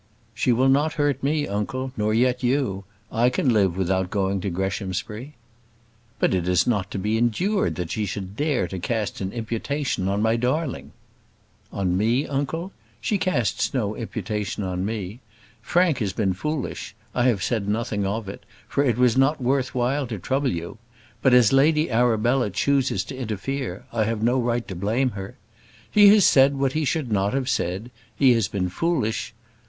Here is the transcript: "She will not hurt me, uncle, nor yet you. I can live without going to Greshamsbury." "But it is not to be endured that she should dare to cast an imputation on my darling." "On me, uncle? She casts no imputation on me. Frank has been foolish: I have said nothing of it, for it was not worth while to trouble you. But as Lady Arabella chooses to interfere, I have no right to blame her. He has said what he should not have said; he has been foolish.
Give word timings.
"She 0.33 0.51
will 0.51 0.67
not 0.67 0.93
hurt 0.93 1.21
me, 1.21 1.47
uncle, 1.47 1.91
nor 1.95 2.11
yet 2.11 2.41
you. 2.41 2.85
I 3.11 3.29
can 3.29 3.53
live 3.53 3.77
without 3.77 4.09
going 4.09 4.41
to 4.41 4.49
Greshamsbury." 4.49 5.35
"But 6.17 6.33
it 6.33 6.47
is 6.47 6.65
not 6.65 6.89
to 6.89 6.97
be 6.97 7.19
endured 7.19 7.75
that 7.75 7.91
she 7.91 8.07
should 8.07 8.35
dare 8.35 8.67
to 8.69 8.79
cast 8.79 9.21
an 9.21 9.31
imputation 9.31 10.07
on 10.07 10.19
my 10.19 10.37
darling." 10.37 10.91
"On 11.71 11.95
me, 11.95 12.25
uncle? 12.25 12.71
She 12.99 13.19
casts 13.19 13.75
no 13.75 13.95
imputation 13.95 14.63
on 14.63 14.83
me. 14.83 15.19
Frank 15.61 15.99
has 15.99 16.13
been 16.13 16.33
foolish: 16.33 16.95
I 17.13 17.25
have 17.25 17.43
said 17.43 17.67
nothing 17.69 18.03
of 18.03 18.27
it, 18.27 18.43
for 18.67 18.83
it 18.83 18.97
was 18.97 19.15
not 19.15 19.39
worth 19.39 19.75
while 19.75 20.07
to 20.07 20.17
trouble 20.17 20.49
you. 20.51 20.79
But 21.21 21.35
as 21.35 21.53
Lady 21.53 21.91
Arabella 21.91 22.49
chooses 22.49 23.03
to 23.03 23.15
interfere, 23.15 23.85
I 23.93 24.05
have 24.05 24.23
no 24.23 24.39
right 24.39 24.67
to 24.67 24.73
blame 24.75 25.11
her. 25.11 25.37
He 25.91 26.07
has 26.07 26.25
said 26.25 26.55
what 26.57 26.73
he 26.73 26.85
should 26.85 27.11
not 27.11 27.35
have 27.35 27.47
said; 27.49 27.91
he 28.15 28.33
has 28.33 28.47
been 28.47 28.69
foolish. 28.69 29.35